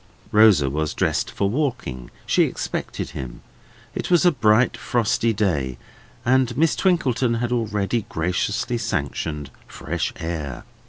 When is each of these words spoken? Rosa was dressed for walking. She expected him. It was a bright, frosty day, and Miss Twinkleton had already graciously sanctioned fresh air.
Rosa 0.31 0.67
was 0.67 0.95
dressed 0.95 1.29
for 1.29 1.47
walking. 1.47 2.09
She 2.25 2.45
expected 2.45 3.11
him. 3.11 3.41
It 3.93 4.09
was 4.09 4.25
a 4.25 4.31
bright, 4.31 4.75
frosty 4.75 5.31
day, 5.31 5.77
and 6.25 6.57
Miss 6.57 6.75
Twinkleton 6.75 7.35
had 7.35 7.51
already 7.51 8.07
graciously 8.09 8.79
sanctioned 8.79 9.51
fresh 9.67 10.11
air. 10.15 10.63